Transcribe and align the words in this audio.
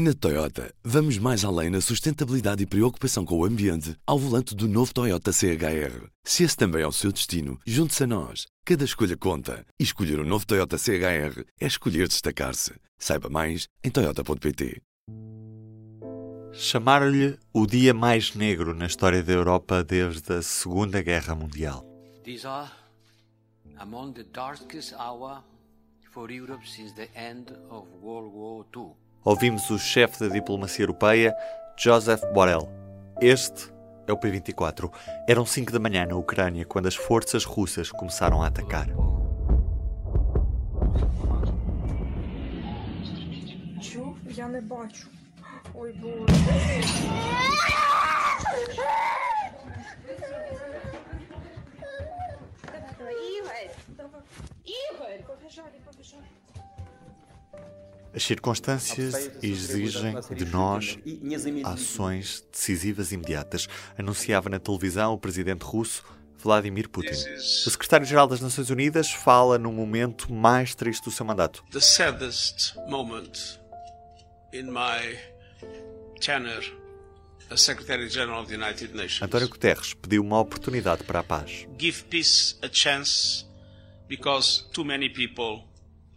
Na 0.00 0.14
Toyota, 0.14 0.72
vamos 0.84 1.18
mais 1.18 1.44
além 1.44 1.70
na 1.70 1.80
sustentabilidade 1.80 2.62
e 2.62 2.66
preocupação 2.66 3.24
com 3.24 3.36
o 3.36 3.44
ambiente 3.44 3.96
ao 4.06 4.16
volante 4.16 4.54
do 4.54 4.68
novo 4.68 4.94
Toyota 4.94 5.32
CHR. 5.32 6.06
Se 6.22 6.44
esse 6.44 6.56
também 6.56 6.82
é 6.82 6.86
o 6.86 6.92
seu 6.92 7.10
destino, 7.10 7.58
junte-se 7.66 8.04
a 8.04 8.06
nós. 8.06 8.46
Cada 8.64 8.84
escolha 8.84 9.16
conta. 9.16 9.66
E 9.76 9.82
escolher 9.82 10.20
o 10.20 10.22
um 10.22 10.24
novo 10.24 10.46
Toyota 10.46 10.78
CHR 10.78 11.42
é 11.60 11.66
escolher 11.66 12.06
destacar-se. 12.06 12.74
Saiba 12.96 13.28
mais 13.28 13.66
em 13.82 13.90
Toyota.pt. 13.90 14.80
Chamar-lhe 16.52 17.36
o 17.52 17.66
dia 17.66 17.92
mais 17.92 18.36
negro 18.36 18.74
na 18.74 18.86
história 18.86 19.20
da 19.20 19.32
Europa 19.32 19.82
desde 19.82 20.32
a 20.32 20.42
Segunda 20.42 21.02
Guerra 21.02 21.34
Mundial. 21.34 21.84
These 22.22 22.46
are 22.46 22.70
among 23.78 24.12
the 24.12 24.22
darkest 24.32 24.94
hour 24.94 25.42
for 26.12 26.30
Europe 26.30 26.64
since 26.64 26.94
the 26.94 27.08
end 27.16 27.52
of 27.68 27.88
World 28.00 28.32
War 28.32 28.64
II 28.76 29.07
ouvimos 29.24 29.68
o 29.70 29.78
chefe 29.78 30.20
da 30.20 30.32
diplomacia 30.32 30.82
europeia, 30.82 31.34
Joseph 31.76 32.22
Borrell. 32.32 32.68
Este 33.20 33.72
é 34.06 34.12
o 34.12 34.16
P-24. 34.16 34.90
Eram 35.28 35.44
5 35.44 35.72
da 35.72 35.78
manhã 35.78 36.06
na 36.06 36.16
Ucrânia 36.16 36.64
quando 36.64 36.86
as 36.86 36.94
forças 36.94 37.44
russas 37.44 37.90
começaram 37.90 38.42
a 38.42 38.46
atacar. 38.46 38.88
Igor! 45.88 46.26
As 58.14 58.22
circunstâncias 58.22 59.30
exigem 59.42 60.14
de 60.34 60.44
nós 60.46 60.98
ações 61.64 62.44
decisivas 62.50 63.12
e 63.12 63.14
imediatas, 63.14 63.68
anunciava 63.96 64.48
na 64.48 64.58
televisão 64.58 65.14
o 65.14 65.18
presidente 65.18 65.62
russo 65.62 66.02
Vladimir 66.38 66.88
Putin. 66.88 67.14
O 67.66 67.70
secretário-geral 67.70 68.26
das 68.26 68.40
Nações 68.40 68.70
Unidas 68.70 69.10
fala 69.10 69.58
no 69.58 69.72
momento 69.72 70.32
mais 70.32 70.74
triste 70.74 71.04
do 71.04 71.10
seu 71.10 71.26
mandato. 71.26 71.64
The 71.70 71.80
saddest 71.80 72.74
moment 72.88 73.58
in 74.52 74.70
my 74.70 75.18
tenure 76.20 76.78
as 77.50 77.62
Secretary-General 77.62 78.42
of 78.42 78.48
the 78.48 78.56
United 78.56 78.94
Nations. 78.94 79.22
António 79.22 79.48
Guterres 79.48 79.94
pediu 79.94 80.22
uma 80.22 80.38
oportunidade 80.38 81.02
para 81.04 81.20
a 81.20 81.24
paz. 81.24 81.66
Give 81.78 82.04
peace 82.04 82.56
a 82.62 82.68
chance 82.70 83.46
because 84.08 84.64
too 84.72 84.84
many 84.84 85.08
people 85.08 85.64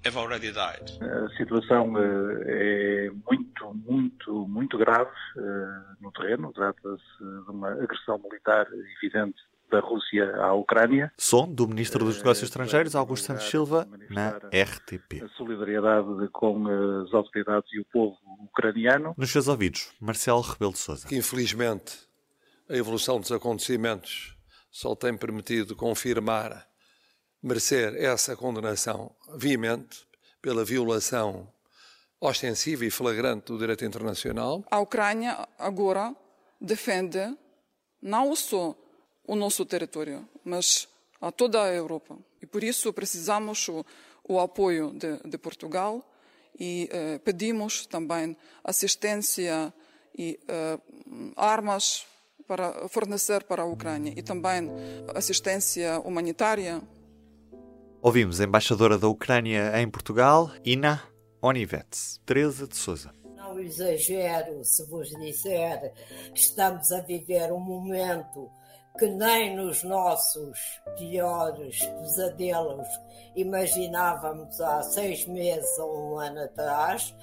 have 0.05 0.17
already 0.17 0.51
died. 0.51 0.91
A 1.01 1.29
situação 1.37 1.93
eh, 1.97 3.07
é 3.07 3.11
muito, 3.29 3.73
muito, 3.73 4.47
muito 4.47 4.77
grave 4.77 5.11
eh, 5.37 5.95
no 5.99 6.11
terreno. 6.11 6.51
Trata-se 6.53 7.17
de 7.19 7.51
uma 7.51 7.71
agressão 7.71 8.19
militar 8.19 8.67
evidente 9.01 9.39
da 9.71 9.79
Rússia 9.79 10.35
à 10.35 10.53
Ucrânia. 10.53 11.11
Som 11.17 11.51
do 11.53 11.67
Ministro 11.67 12.03
dos 12.03 12.17
Negócios 12.17 12.49
Estrangeiros, 12.49 12.95
Augusto 12.95 13.27
Santos 13.27 13.45
Silva, 13.45 13.87
na 14.09 14.37
RTP. 14.37 15.23
A 15.23 15.29
solidariedade 15.37 16.27
com 16.33 16.67
as 16.67 17.13
autoridades 17.13 17.71
e 17.73 17.79
o 17.79 17.85
povo 17.85 18.17
ucraniano. 18.43 19.13
Nos 19.17 19.31
seus 19.31 19.47
ouvidos, 19.47 19.93
Marcelo 20.01 20.41
Rebelo 20.41 20.73
de 20.73 20.79
Sousa. 20.79 21.07
Infelizmente, 21.11 21.99
a 22.69 22.75
evolução 22.75 23.19
dos 23.19 23.31
acontecimentos 23.31 24.37
só 24.69 24.95
tem 24.95 25.15
permitido 25.17 25.75
confirmar 25.75 26.67
merecer 27.41 27.95
essa 27.95 28.35
condenação 28.35 29.15
veemente 29.35 30.05
pela 30.41 30.63
violação 30.63 31.51
ostensiva 32.19 32.85
e 32.85 32.91
flagrante 32.91 33.47
do 33.47 33.57
direito 33.57 33.83
internacional. 33.83 34.63
A 34.69 34.79
Ucrânia 34.79 35.47
agora 35.57 36.15
defende 36.59 37.35
não 38.01 38.35
só 38.35 38.75
o 39.25 39.35
nosso 39.35 39.65
território, 39.65 40.27
mas 40.43 40.87
a 41.19 41.31
toda 41.31 41.63
a 41.63 41.73
Europa. 41.73 42.17
E 42.41 42.45
por 42.45 42.63
isso 42.63 42.93
precisamos 42.93 43.67
o, 43.69 43.85
o 44.23 44.39
apoio 44.39 44.91
de, 44.91 45.17
de, 45.27 45.37
Portugal 45.37 46.03
e 46.59 46.89
eh, 46.91 47.19
pedimos 47.19 47.85
também 47.85 48.35
assistência 48.63 49.73
e 50.17 50.39
eh, 50.47 50.79
armas 51.35 52.05
para 52.47 52.87
fornecer 52.89 53.43
para 53.43 53.63
a 53.63 53.65
Ucrânia 53.65 54.13
e 54.15 54.21
também 54.21 54.69
assistência 55.15 55.99
humanitária 55.99 56.81
Ouvimos 58.03 58.41
a 58.41 58.45
embaixadora 58.45 58.97
da 58.97 59.07
Ucrânia 59.07 59.79
em 59.79 59.87
Portugal, 59.87 60.49
Ina 60.65 61.03
Onivets, 61.39 62.19
Teresa 62.25 62.67
de 62.67 62.75
Souza. 62.75 63.11
Não 63.35 63.59
exagero 63.59 64.65
se 64.65 64.83
vos 64.87 65.07
disser 65.19 65.93
que 66.33 66.39
estamos 66.39 66.91
a 66.91 67.01
viver 67.01 67.53
um 67.53 67.59
momento 67.59 68.49
que 68.97 69.05
nem 69.05 69.55
nos 69.55 69.83
nossos 69.83 70.57
piores 70.97 71.77
pesadelos 71.77 72.87
imaginávamos 73.35 74.59
há 74.59 74.81
seis 74.81 75.27
meses 75.27 75.77
ou 75.77 76.15
um 76.15 76.17
ano 76.17 76.41
atrás. 76.41 77.15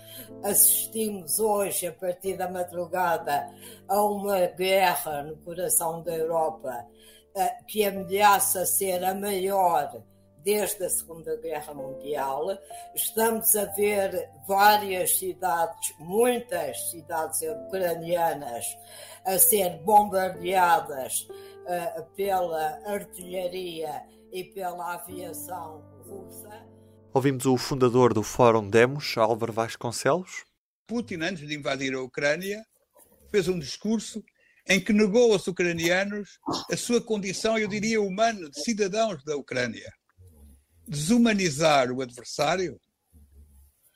Assistimos 0.45 1.41
hoje, 1.41 1.89
a 1.89 1.93
partir 1.93 2.37
da 2.37 2.49
madrugada, 2.49 3.51
a 3.89 4.01
uma 4.05 4.47
guerra 4.47 5.25
no 5.25 5.37
coração 5.39 6.05
da 6.05 6.15
Europa 6.15 6.87
eh, 7.35 7.57
que 7.67 7.85
ameaça 7.85 8.65
ser 8.65 9.03
a 9.03 9.13
maior 9.13 10.05
desde 10.49 10.87
a 10.87 10.89
Segunda 10.89 11.37
Guerra 11.37 11.75
Mundial. 11.75 12.59
Estamos 12.95 13.55
a 13.55 13.67
ver 13.67 14.31
várias 14.47 15.19
cidades, 15.19 15.93
muitas 15.99 16.91
cidades 16.91 17.41
ucranianas, 17.43 18.65
a 19.27 19.39
ser 19.39 19.77
bombardeadas 19.83 21.29
uh, 21.29 22.03
pela 22.17 22.81
artilharia 22.87 24.03
e 24.33 24.43
pela 24.43 24.95
aviação 24.95 25.85
russa. 26.07 26.67
Ouvimos 27.13 27.45
o 27.45 27.59
fundador 27.59 28.15
do 28.15 28.23
Fórum 28.23 28.71
Demos, 28.71 29.19
Álvaro 29.19 29.53
Vasconcelos. 29.53 30.47
Putin, 30.87 31.17
antes 31.17 31.47
de 31.47 31.55
invadir 31.55 31.93
a 31.93 32.01
Ucrânia, 32.01 32.65
fez 33.31 33.49
um 33.49 33.59
discurso 33.59 34.25
em 34.67 34.81
que 34.81 34.95
negou 34.95 35.31
aos 35.31 35.47
ucranianos 35.47 36.39
a 36.73 36.77
sua 36.77 37.03
condição, 37.03 37.59
eu 37.59 37.69
diria, 37.69 38.01
humana, 38.01 38.49
de 38.49 38.63
cidadãos 38.63 39.23
da 39.25 39.37
Ucrânia 39.37 39.93
desumanizar 40.89 41.93
o 41.93 42.01
adversário 42.01 42.81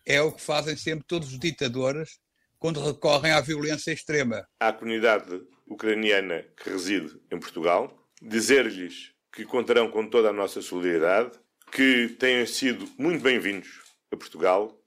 é 0.04 0.20
o 0.20 0.32
que 0.32 0.42
fazem 0.42 0.76
sempre 0.76 1.04
todos 1.06 1.32
os 1.32 1.38
ditadores 1.38 2.18
quando 2.58 2.84
recorrem 2.84 3.32
à 3.32 3.40
violência 3.40 3.92
extrema. 3.92 4.46
À 4.60 4.72
comunidade 4.72 5.42
ucraniana 5.66 6.44
que 6.56 6.68
reside 6.68 7.18
em 7.30 7.38
Portugal, 7.38 7.96
dizer-lhes 8.20 9.12
que 9.32 9.44
contarão 9.44 9.90
com 9.90 10.06
toda 10.06 10.28
a 10.28 10.32
nossa 10.32 10.60
solidariedade, 10.60 11.38
que 11.72 12.08
têm 12.18 12.46
sido 12.46 12.86
muito 12.98 13.22
bem-vindos 13.22 13.80
a 14.10 14.16
Portugal 14.16 14.78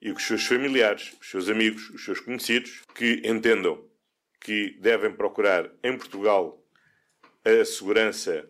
e 0.00 0.12
que 0.12 0.20
os 0.20 0.26
seus 0.26 0.46
familiares, 0.46 1.12
os 1.20 1.28
seus 1.28 1.48
amigos, 1.48 1.90
os 1.90 2.04
seus 2.04 2.20
conhecidos, 2.20 2.82
que 2.94 3.20
entendam 3.24 3.84
que 4.40 4.78
devem 4.80 5.12
procurar 5.12 5.70
em 5.82 5.96
Portugal 5.96 6.64
a 7.44 7.64
segurança 7.64 8.48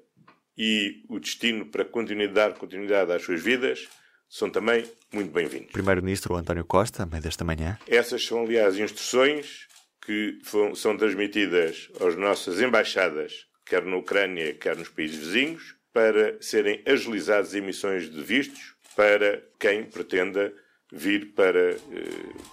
e 0.56 1.04
o 1.08 1.18
destino 1.18 1.66
para 1.66 1.84
dar 2.28 2.54
continuidade 2.54 3.12
às 3.12 3.22
suas 3.22 3.42
vidas 3.42 3.88
são 4.28 4.48
também 4.50 4.84
muito 5.12 5.30
bem-vindos. 5.30 5.72
Primeiro-Ministro 5.72 6.36
António 6.36 6.64
Costa, 6.64 7.04
meio 7.04 7.22
desta 7.22 7.44
manhã. 7.44 7.78
Essas 7.86 8.24
são, 8.24 8.42
aliás, 8.42 8.78
instruções 8.78 9.66
que 10.04 10.38
são 10.74 10.96
transmitidas 10.96 11.88
às 12.00 12.16
nossas 12.16 12.60
embaixadas, 12.60 13.46
quer 13.64 13.84
na 13.84 13.96
Ucrânia, 13.96 14.52
quer 14.54 14.76
nos 14.76 14.88
países 14.88 15.18
vizinhos, 15.18 15.76
para 15.92 16.40
serem 16.40 16.82
agilizadas 16.86 17.54
emissões 17.54 18.10
de 18.10 18.22
vistos 18.22 18.74
para 18.96 19.42
quem 19.60 19.84
pretenda 19.84 20.52
vir 20.90 21.32
para, 21.34 21.72
eh, 21.72 21.78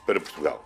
para 0.05 0.19
Portugal. 0.19 0.65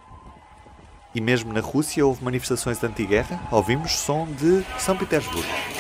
E 1.15 1.21
mesmo 1.21 1.53
na 1.53 1.59
Rússia 1.59 2.06
houve 2.06 2.24
manifestações 2.24 2.83
anti-guerra. 2.83 3.39
Ouvimos 3.51 3.91
som 3.91 4.25
de 4.25 4.63
São 4.80 4.97
Petersburgo. 4.97 5.72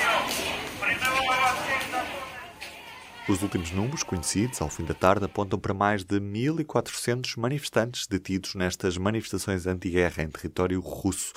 Os 3.27 3.41
últimos 3.41 3.71
números 3.71 4.03
conhecidos 4.03 4.61
ao 4.61 4.69
fim 4.69 4.83
da 4.83 4.93
tarde 4.93 5.23
apontam 5.23 5.57
para 5.57 5.73
mais 5.73 6.03
de 6.03 6.19
1.400 6.19 7.37
manifestantes 7.39 8.05
detidos 8.05 8.53
nestas 8.53 8.97
manifestações 8.97 9.65
anti-guerra 9.65 10.23
em 10.23 10.29
território 10.29 10.81
russo. 10.81 11.31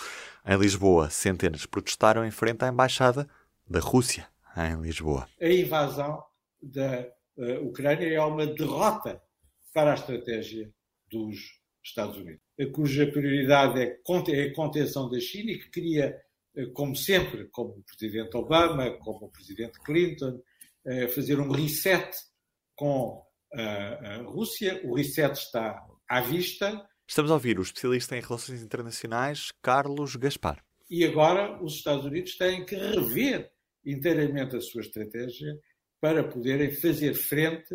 Em 0.45 0.59
Lisboa, 0.59 1.09
centenas 1.11 1.65
protestaram 1.65 2.27
em 2.27 2.31
frente 2.33 2.65
à 2.65 2.69
embaixada 2.69 3.29
da 3.71 3.79
Rússia 3.79 4.27
em 4.57 4.83
Lisboa. 4.83 5.29
A 5.41 5.49
invasão 5.49 6.25
da 6.61 7.07
uh, 7.37 7.69
Ucrânia 7.69 8.09
é 8.09 8.21
uma 8.21 8.49
derrota 8.49 9.23
para 9.73 9.93
a 9.93 9.95
estratégia 9.95 10.69
dos 11.09 11.39
Estados 11.85 12.17
Unidos, 12.17 12.43
cuja 12.73 13.07
prioridade 13.07 13.81
é, 13.81 13.97
é 14.31 14.43
a 14.43 14.55
contenção 14.55 15.09
da 15.09 15.21
China 15.21 15.53
e 15.53 15.59
que 15.61 15.71
queria, 15.71 16.21
eh, 16.57 16.67
como 16.75 16.97
sempre, 16.97 17.45
como 17.45 17.75
o 17.75 17.83
presidente 17.85 18.37
Obama, 18.37 18.91
como 18.99 19.27
o 19.27 19.31
presidente 19.31 19.79
Clinton, 19.85 20.43
fazer 21.15 21.41
um 21.41 21.51
reset 21.51 22.11
com 22.75 23.23
a, 23.55 24.23
Rússia. 24.25 24.81
O 24.85 24.95
reset 24.95 25.33
está 25.33 25.85
à 26.09 26.21
vista 26.21 26.87
Estamos 27.09 27.31
a 27.31 27.35
ouvir 27.35 27.59
o 27.59 27.63
especialista 27.63 28.17
em 28.17 28.21
relações 28.21 28.63
internacionais, 28.63 29.53
Carlos 29.63 30.17
Gaspar. 30.17 30.61
E 30.91 31.05
agora 31.05 31.63
os 31.63 31.75
Estados 31.75 32.05
Unidos 32.05 32.37
têm 32.37 32.67
que 32.67 32.75
rever 32.75 33.49
inteiramente 33.85 34.57
a 34.57 34.61
sua 34.61 34.81
estratégia 34.81 35.57
para 36.01 36.25
poderem 36.25 36.73
fazer 36.73 37.15
frente 37.15 37.75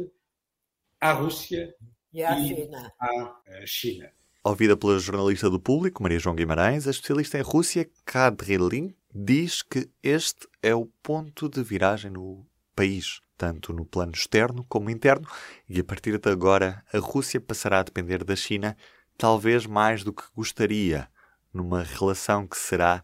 à 1.00 1.14
Rússia 1.14 1.74
e 2.14 2.22
à 2.22 2.36
China. 2.36 2.94
À 3.00 3.66
China. 3.66 4.12
Ouvida 4.44 4.76
pela 4.76 5.00
jornalista 5.00 5.50
do 5.50 5.60
público, 5.60 6.04
Maria 6.04 6.20
João 6.20 6.36
Guimarães, 6.36 6.86
a 6.86 6.92
especialista 6.92 7.38
em 7.38 7.42
Rússia, 7.42 7.90
Kadrilin, 8.04 8.94
diz 9.14 9.62
que 9.62 9.90
este 10.04 10.48
é 10.62 10.76
o 10.76 10.88
ponto 11.02 11.48
de 11.48 11.64
viragem 11.64 12.12
no 12.12 12.46
país, 12.76 13.22
tanto 13.38 13.74
no 13.74 13.86
plano 13.86 14.12
externo 14.14 14.66
como 14.68 14.90
interno, 14.90 15.28
e 15.70 15.80
a 15.80 15.84
partir 15.84 16.18
de 16.18 16.30
agora 16.30 16.84
a 16.94 16.98
Rússia 16.98 17.40
passará 17.40 17.80
a 17.80 17.84
depender 17.84 18.24
da 18.24 18.36
China 18.36 18.78
talvez 19.18 19.66
mais 19.66 20.04
do 20.04 20.14
que 20.14 20.24
gostaria, 20.36 21.08
numa 21.54 21.84
relação 21.84 22.48
que 22.48 22.58
será 22.58 23.04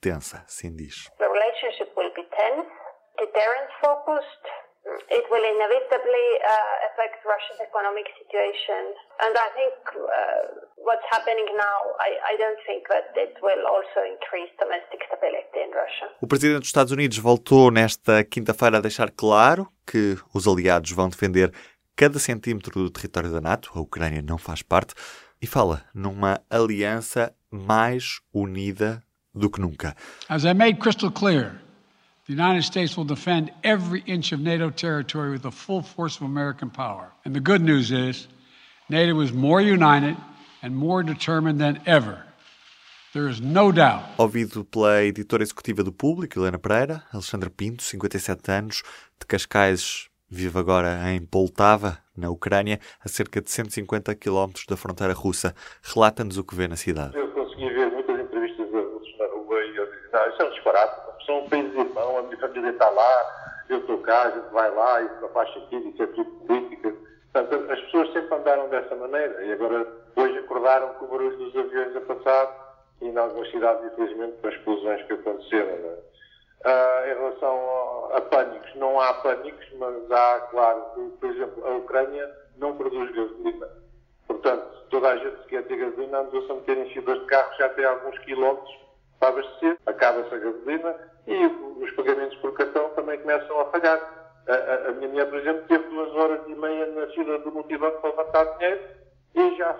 tensa, 0.00 0.44
assim 0.46 0.74
diz. 0.74 1.08
The 1.18 1.28
relationship 1.28 1.92
will 1.96 2.12
be 2.14 2.24
tense, 2.24 2.68
deterrence 3.18 3.72
focused. 3.80 4.63
It 5.10 5.24
will 5.30 5.44
inevitably 5.54 6.26
uh, 6.42 6.88
affect 6.88 7.24
Russia's 7.24 7.60
economic 7.60 8.06
situation. 8.20 8.82
And 9.24 9.34
I 9.36 9.48
think 9.58 9.74
uh, 9.94 10.64
what's 10.86 11.06
happening 11.10 11.46
now, 11.56 11.78
I, 12.00 12.10
I 12.32 12.34
don't 12.42 12.60
think 12.66 12.88
that 12.88 13.12
it 13.16 13.34
will 13.42 13.64
also 13.66 14.00
increase 14.14 14.50
domestic 14.58 15.00
stability 15.06 15.58
in 15.66 15.70
Russia. 15.72 16.06
O 16.20 16.26
presidente 16.26 16.60
dos 16.60 16.68
Estados 16.68 16.92
Unidos 16.92 17.18
voltou 17.18 17.70
nesta 17.70 18.24
quinta-feira 18.24 18.78
a 18.78 18.80
deixar 18.80 19.10
claro 19.10 19.68
que 19.86 20.16
os 20.34 20.46
aliados 20.46 20.90
vão 20.92 21.08
defender 21.08 21.52
cada 21.96 22.18
centímetro 22.18 22.72
do 22.72 22.90
território 22.90 23.30
da 23.30 23.40
NATO, 23.40 23.70
a 23.74 23.80
Ucrânia 23.80 24.22
não 24.22 24.38
faz 24.38 24.62
parte, 24.62 24.94
e 25.40 25.46
fala 25.46 25.84
numa 25.94 26.40
aliança 26.50 27.34
mais 27.50 28.20
unida 28.32 29.02
do 29.34 29.50
que 29.50 29.60
nunca. 29.60 29.94
As 30.28 30.44
I 30.44 30.54
made 30.54 30.78
crystal 30.78 31.10
clear, 31.10 31.60
the 32.26 32.32
United 32.32 32.62
States 32.62 32.96
will 32.96 33.04
defend 33.04 33.50
every 33.62 34.02
inch 34.06 34.32
of 34.32 34.40
NATO 34.40 34.70
territory 34.70 35.30
with 35.30 35.42
the 35.42 35.50
full 35.50 35.82
force 35.82 36.16
of 36.16 36.22
American 36.22 36.70
power. 36.70 37.12
And 37.24 37.34
the 37.34 37.40
good 37.40 37.60
news 37.60 37.90
is, 37.90 38.28
NATO 38.88 39.20
is 39.20 39.32
more 39.32 39.60
united 39.60 40.16
and 40.62 40.74
more 40.74 41.02
determined 41.02 41.60
than 41.60 41.80
ever. 41.86 42.24
There 43.12 43.28
is 43.28 43.40
no 43.40 43.70
doubt. 43.70 44.04
Ouvido 44.18 44.64
pela 44.64 45.02
editora 45.04 45.42
executiva 45.42 45.84
do 45.84 45.92
Público, 45.92 46.38
Helena 46.38 46.58
Pereira, 46.58 47.04
Alexandre 47.12 47.50
Pinto, 47.50 47.82
57 47.82 48.50
anos, 48.50 48.82
de 49.20 49.26
Cascais, 49.26 50.08
vive 50.28 50.58
agora 50.58 51.12
em 51.12 51.20
Poltava, 51.24 51.98
na 52.16 52.30
Ucrânia, 52.30 52.80
a 53.04 53.08
cerca 53.08 53.40
de 53.40 53.50
150 53.50 54.14
km 54.14 54.52
da 54.68 54.76
fronteira 54.76 55.12
russa. 55.12 55.54
Relata-nos 55.82 56.38
o 56.38 56.44
que 56.44 56.54
vê 56.54 56.66
na 56.66 56.76
cidade. 56.76 57.16
Eu 57.16 57.28
consegui 57.32 57.68
ver 57.68 57.90
muitas 57.90 58.18
entrevistas 58.18 58.70
na 58.70 59.26
rua 59.26 59.60
e 59.62 59.76
eu 59.76 59.86
disse, 59.86 60.12
não, 60.12 60.28
isso 60.30 60.42
é 60.42 60.44
um 60.46 60.50
disparate, 60.50 61.00
são 61.26 61.40
um 61.40 61.48
país 61.48 61.74
irmão, 61.74 62.18
a 62.18 62.36
família 62.36 62.70
está 62.70 62.88
lá, 62.90 63.44
eu 63.68 63.98
cá, 63.98 64.22
a 64.24 64.30
gente 64.30 64.52
vai 64.52 64.70
lá, 64.70 65.02
isso 65.02 65.28
faz 65.32 65.52
sentido, 65.52 65.88
isso 65.88 66.02
é 66.02 66.06
tudo 66.08 66.30
política. 66.46 66.94
Portanto, 67.32 67.72
as 67.72 67.80
pessoas 67.80 68.12
sempre 68.12 68.34
andaram 68.34 68.68
dessa 68.68 68.94
maneira 68.94 69.44
e 69.44 69.52
agora 69.52 69.86
hoje 70.16 70.38
acordaram 70.38 70.94
com 70.94 71.06
o 71.06 71.08
barulho 71.08 71.36
dos 71.36 71.56
aviões 71.56 71.96
a 71.96 72.00
passar 72.02 72.76
e 73.00 73.08
em 73.08 73.16
algumas 73.16 73.50
cidades, 73.50 73.92
infelizmente, 73.92 74.36
com 74.40 74.48
as 74.48 74.54
explosões 74.54 75.02
que 75.02 75.12
aconteceram. 75.14 75.74
Uh, 76.64 77.04
em 77.04 77.14
relação 77.14 78.10
a, 78.14 78.20
pânicos, 78.22 78.74
não 78.76 78.98
há 78.98 79.12
pânicos, 79.14 79.66
mas 79.78 80.10
há, 80.10 80.40
claro, 80.50 80.80
por 81.20 81.30
exemplo, 81.30 81.66
a 81.66 81.70
Ucrânia 81.76 82.30
não 82.56 82.76
produz 82.76 83.10
gasolina. 83.14 83.68
Portanto, 84.26 84.86
toda 84.88 85.08
a 85.10 85.16
gente 85.16 85.36
que 85.42 85.48
quer 85.48 85.64
ter 85.64 85.76
gasolina 85.76 86.20
andou-se 86.20 86.50
a 86.50 86.54
meter 86.54 86.78
enchidas 86.78 87.20
de 87.20 87.26
carros 87.26 87.56
já 87.58 87.68
tem 87.70 87.84
alguns 87.84 88.18
quilómetros 88.20 88.83
para 89.18 89.28
abastecer, 89.28 89.78
acaba-se 89.86 90.34
a 90.34 90.38
gasolina 90.38 90.94
e 91.26 91.46
os 91.82 91.90
pagamentos 91.92 92.36
por 92.38 92.52
cartão 92.54 92.90
também 92.90 93.18
começam 93.18 93.60
a 93.60 93.66
falhar. 93.66 93.98
A, 94.46 94.52
a, 94.52 94.88
a, 94.88 94.92
minha 94.92 95.08
mulher, 95.08 95.26
por 95.30 95.38
exemplo, 95.38 95.62
teve 95.68 95.88
duas 95.88 96.12
horas 96.14 96.40
e 96.46 96.54
meia 96.54 96.86
na 96.86 97.06
fila 97.08 97.38
do 97.38 97.50
multibanco 97.50 98.00
para 98.00 98.10
levantar 98.10 98.44
dinheiro 98.58 98.80
e 99.34 99.56
já 99.56 99.74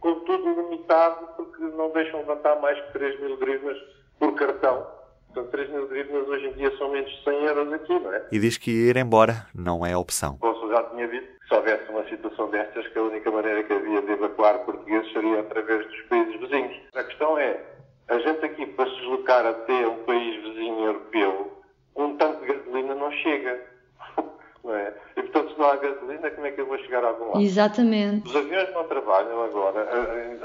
com 0.00 0.14
tudo 0.20 0.62
limitado 0.62 1.28
porque 1.36 1.62
não 1.62 1.90
deixam 1.90 2.20
levantar 2.20 2.60
mais 2.60 2.80
que 2.86 2.92
3 2.94 3.20
mil 3.20 3.36
grivnas 3.36 3.76
por 4.18 4.34
cartão. 4.34 4.86
Portanto, 5.26 5.50
3 5.52 5.70
mil 5.70 5.86
grivnas 5.86 6.26
hoje 6.26 6.46
em 6.48 6.52
dia 6.54 6.76
são 6.76 6.90
menos 6.90 7.10
de 7.10 7.22
100 7.22 7.44
euros 7.44 7.72
aqui, 7.72 7.98
não 8.00 8.12
é? 8.12 8.26
E 8.32 8.38
diz 8.38 8.58
que 8.58 8.70
ir 8.70 8.96
embora 8.96 9.46
não 9.54 9.86
é 9.86 9.96
opção. 9.96 10.36
Posso 10.38 10.68
já 10.70 10.82
tinha 10.84 11.06
dito 11.06 11.26
que 11.40 11.48
se 11.48 11.54
houvesse 11.54 11.90
uma 11.90 12.04
situação 12.08 12.50
destas, 12.50 12.86
que 12.88 12.98
a 12.98 13.02
única 13.02 13.30
maneira 13.30 13.62
que 13.62 13.72
havia 13.72 14.02
de 14.02 14.12
evacuar 14.12 14.58
portugueses 14.64 15.12
seria 15.12 15.40
através 15.40 15.86
dos 15.86 16.00
países 16.02 16.40
vizinhos. 16.40 16.76
A 16.94 17.04
questão 17.04 17.38
é, 17.38 17.60
a 18.10 18.18
gente 18.18 18.44
aqui 18.44 18.66
para 18.66 18.90
se 18.90 18.96
deslocar 18.96 19.46
até 19.46 19.86
um 19.86 20.04
país 20.04 20.42
vizinho 20.42 20.84
europeu, 20.84 21.62
um 21.96 22.16
tanque 22.16 22.40
de 22.46 22.52
gasolina 22.52 22.94
não 22.94 23.10
chega. 23.12 23.60
Não 24.62 24.74
é? 24.74 24.94
E 25.16 25.22
portanto, 25.22 25.54
se 25.54 25.58
não 25.58 25.70
há 25.70 25.76
gasolina, 25.76 26.30
como 26.32 26.46
é 26.46 26.50
que 26.50 26.60
eu 26.60 26.66
vou 26.66 26.76
chegar 26.80 27.02
a 27.02 27.08
algum 27.08 27.28
lado? 27.28 27.40
Exatamente. 27.40 28.28
Os 28.28 28.36
aviões 28.36 28.70
não 28.74 28.84
trabalham 28.84 29.42
agora. 29.42 29.88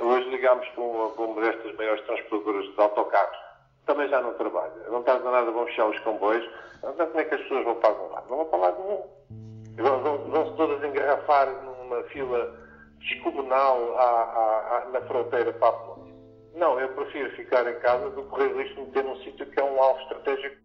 Hoje 0.01 0.29
ligámos 0.29 0.65
com 0.69 1.09
uma 1.17 1.41
destas 1.41 1.75
maiores 1.75 2.01
transportadoras 2.05 2.63
de 2.63 2.81
autocarros 2.81 3.37
também 3.85 4.07
já 4.09 4.21
não 4.21 4.33
trabalha. 4.33 4.73
Não 4.89 4.99
está 4.99 5.19
nada, 5.19 5.51
vão 5.51 5.65
fechar 5.65 5.87
os 5.87 5.99
comboios. 5.99 6.47
Então 6.77 7.07
como 7.07 7.19
é 7.19 7.23
que 7.23 7.35
as 7.35 7.41
pessoas 7.41 7.63
vão 7.63 7.75
para 7.75 7.89
algum 7.89 8.13
lado? 8.13 8.25
Não 8.29 8.37
vão 8.37 8.45
para 8.45 8.59
lado 8.59 8.83
nenhum. 8.83 9.03
Vão, 9.77 9.99
vão, 10.01 10.17
vão-se 10.29 10.55
todas 10.55 10.83
engarrafar 10.83 11.49
numa 11.63 12.03
fila 12.03 12.55
descomunal 12.99 13.97
à, 13.97 14.03
à, 14.03 14.77
à, 14.77 14.89
na 14.91 15.01
fronteira 15.01 15.53
para 15.53 15.69
a 15.69 15.73
Polónia. 15.73 15.94
Não, 16.55 16.79
eu 16.79 16.87
prefiro 16.89 17.29
ficar 17.35 17.69
em 17.69 17.77
casa 17.79 18.09
do 18.11 18.23
que 18.23 18.29
correr 18.29 18.55
risco 18.55 18.75
de 18.75 18.81
meter 18.87 19.03
num 19.03 19.17
sítio 19.17 19.45
que 19.45 19.59
é 19.59 19.63
um 19.63 19.81
alvo 19.81 19.99
estratégico. 20.01 20.55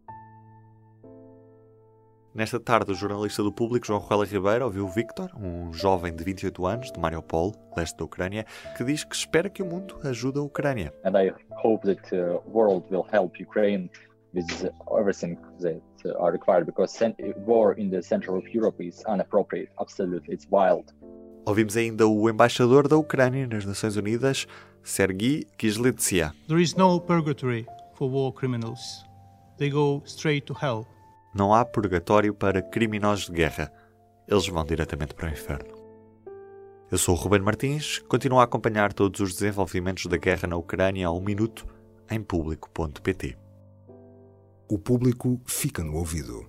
Nesta 2.32 2.60
tarde, 2.60 2.92
o 2.92 2.94
jornalista 2.94 3.42
do 3.42 3.52
público 3.52 3.88
João 3.88 3.98
Ruela 3.98 4.24
Ribeiro 4.24 4.64
ouviu 4.64 4.86
Victor, 4.86 5.32
um 5.36 5.72
jovem 5.72 6.14
de 6.14 6.22
28 6.22 6.64
anos 6.64 6.92
de 6.92 7.00
Mariupol, 7.00 7.52
leste 7.76 7.98
da 7.98 8.04
Ucrânia, 8.04 8.46
que 8.76 8.84
diz 8.84 9.02
que 9.02 9.16
espera 9.16 9.50
que 9.50 9.64
o 9.64 9.66
mundo 9.66 9.98
ajude 10.04 10.38
a 10.38 10.42
Ucrânia. 10.42 10.94
And 11.04 11.20
I 11.20 11.32
hope 11.64 11.84
that 11.84 12.08
the 12.08 12.36
uh, 12.36 12.40
world 12.46 12.86
will 12.88 13.04
help 13.12 13.40
Ukraine 13.40 13.90
with 14.32 14.46
everything 14.96 15.36
that 15.58 15.82
uh, 16.04 16.22
are 16.22 16.30
required 16.30 16.66
because 16.66 16.96
war 17.44 17.76
in 17.76 17.90
the 17.90 18.00
center 18.00 18.36
of 18.36 18.46
Europe 18.54 18.80
is 18.80 19.02
inappropriate, 19.08 19.70
absolutely, 19.80 20.32
it's 20.32 20.46
wild. 20.52 20.94
Ouvimos 21.46 21.76
ainda 21.76 22.06
o 22.06 22.30
embaixador 22.30 22.86
da 22.86 22.96
Ucrânia 22.96 23.44
nas 23.44 23.64
Nações 23.64 23.96
Unidas, 23.96 24.46
Sergei 24.82 25.46
Kizlytsia. 25.58 26.32
There 26.48 26.62
is 26.62 26.74
no 26.74 27.00
purgatory 27.00 27.66
for 27.94 28.10
war 28.10 28.32
criminals. 28.32 29.04
They 29.58 29.70
go 29.70 30.02
straight 30.04 30.46
to 30.46 30.54
hell. 30.54 30.86
Não 31.34 31.54
há 31.54 31.64
purgatório 31.64 32.34
para 32.34 32.62
criminosos 32.62 33.26
de 33.26 33.32
guerra. 33.32 33.72
Eles 34.26 34.46
vão 34.48 34.64
diretamente 34.64 35.14
para 35.14 35.28
o 35.28 35.32
inferno. 35.32 35.80
Eu 36.90 36.98
sou 36.98 37.14
o 37.14 37.18
Ruben 37.18 37.40
Martins, 37.40 38.00
continuo 38.08 38.40
a 38.40 38.44
acompanhar 38.44 38.92
todos 38.92 39.20
os 39.20 39.34
desenvolvimentos 39.34 40.06
da 40.06 40.16
guerra 40.16 40.48
na 40.48 40.56
Ucrânia 40.56 41.06
a 41.06 41.12
um 41.12 41.20
minuto 41.20 41.64
em 42.10 42.20
público.pt. 42.20 43.38
O 44.68 44.78
público 44.78 45.40
fica 45.46 45.84
no 45.84 45.94
ouvido. 45.96 46.48